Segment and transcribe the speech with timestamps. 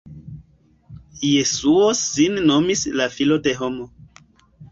[1.31, 3.87] Jesuo sin nomis la "filo de homo".